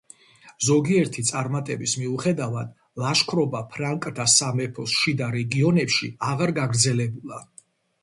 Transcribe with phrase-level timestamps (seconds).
[0.67, 2.73] ზოგიერთი წარმატების მიუხედავად,
[3.05, 7.47] ლაშქრობა ფრანკთა სამეფოს შიდა რეგიონებში აღარ გაგრძელებულა.